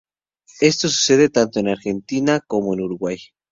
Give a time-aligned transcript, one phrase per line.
[0.61, 3.19] Esto sucede tanto en Argentina como en Uruguay.